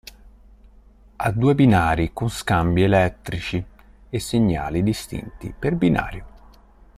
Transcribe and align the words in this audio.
Ha 1.17 1.29
due 1.29 1.53
binari 1.53 2.09
con 2.11 2.27
scambi 2.27 2.81
elettrici 2.81 3.63
e 4.09 4.19
segnali 4.19 4.81
distinti 4.81 5.53
per 5.55 5.75
binario. 5.75 6.25